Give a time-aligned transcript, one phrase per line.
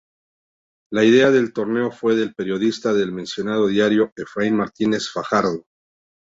[0.91, 5.67] La idea del torneo fue del periodista del mencionado diario, Efraín Martínez Fajardo.